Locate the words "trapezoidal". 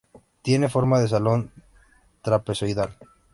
2.23-2.95